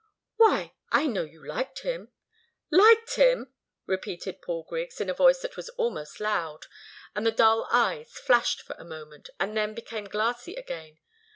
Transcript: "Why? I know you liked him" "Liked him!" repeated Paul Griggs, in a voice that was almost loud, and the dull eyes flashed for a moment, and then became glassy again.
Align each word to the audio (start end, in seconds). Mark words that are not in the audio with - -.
"Why? 0.37 0.73
I 0.91 1.05
know 1.05 1.23
you 1.23 1.45
liked 1.47 1.81
him" 1.81 2.11
"Liked 2.71 3.17
him!" 3.17 3.53
repeated 3.85 4.41
Paul 4.41 4.63
Griggs, 4.67 4.99
in 4.99 5.11
a 5.11 5.13
voice 5.13 5.43
that 5.43 5.55
was 5.55 5.69
almost 5.77 6.19
loud, 6.19 6.65
and 7.15 7.23
the 7.23 7.31
dull 7.31 7.67
eyes 7.69 8.11
flashed 8.17 8.63
for 8.63 8.75
a 8.79 8.83
moment, 8.83 9.29
and 9.39 9.55
then 9.55 9.75
became 9.75 10.05
glassy 10.05 10.55
again. 10.55 10.97